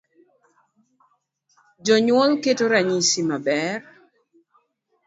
Jonyuol 1.85 2.31
keto 2.43 2.65
ranyisi 2.71 3.21
maber. 3.29 3.79